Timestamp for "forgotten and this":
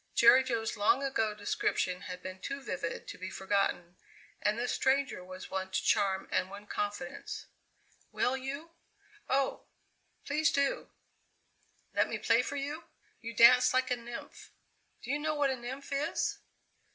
3.29-4.71